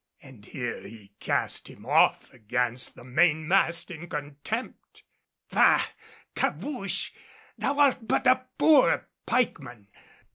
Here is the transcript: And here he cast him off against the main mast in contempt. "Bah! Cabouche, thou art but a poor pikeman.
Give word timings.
And 0.23 0.43
here 0.43 0.79
he 0.81 1.13
cast 1.19 1.69
him 1.69 1.85
off 1.85 2.33
against 2.33 2.95
the 2.95 3.03
main 3.03 3.47
mast 3.47 3.91
in 3.91 4.09
contempt. 4.09 5.03
"Bah! 5.51 5.85
Cabouche, 6.33 7.11
thou 7.55 7.77
art 7.77 8.07
but 8.07 8.25
a 8.25 8.47
poor 8.57 9.09
pikeman. 9.27 9.89